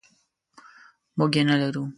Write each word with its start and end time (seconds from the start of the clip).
موږ 1.17 1.31
یې 1.37 1.43
نلرو. 1.47 1.83